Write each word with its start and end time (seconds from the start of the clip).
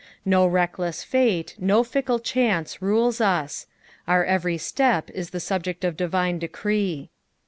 No 0.25 0.47
reckless 0.47 1.03
fate, 1.03 1.53
no 1.59 1.83
fickle 1.83 2.17
chance 2.17 2.81
rules 2.81 3.21
us; 3.21 3.67
our 4.07 4.25
every 4.25 4.57
step 4.57 5.11
is 5.11 5.29
the 5.29 5.39
subject 5.39 5.83
of 5.83 5.95
divine 5.95 6.39
decree. 6.39 7.11